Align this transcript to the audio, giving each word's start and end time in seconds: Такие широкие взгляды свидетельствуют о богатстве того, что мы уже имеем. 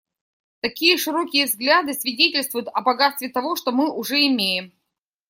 Такие 0.61 0.97
широкие 0.97 1.45
взгляды 1.45 1.93
свидетельствуют 1.93 2.69
о 2.73 2.81
богатстве 2.81 3.29
того, 3.29 3.55
что 3.55 3.71
мы 3.71 3.91
уже 3.93 4.15
имеем. 4.25 4.71